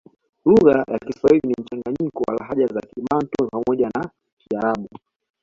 Lugha 0.45 0.85
ya 0.91 0.99
Kiswahili 0.99 1.41
ni 1.47 1.55
mchanganyiko 1.61 2.23
wa 2.27 2.35
lahaja 2.35 2.67
za 2.67 2.81
kibantu 2.81 3.47
pamoja 3.51 3.89
na 3.95 4.09
kiarabu 4.37 4.89